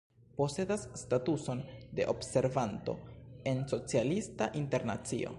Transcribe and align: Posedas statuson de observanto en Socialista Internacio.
Posedas 0.37 0.89
statuson 0.95 1.63
de 1.91 2.07
observanto 2.07 2.97
en 3.43 3.69
Socialista 3.69 4.49
Internacio. 4.55 5.29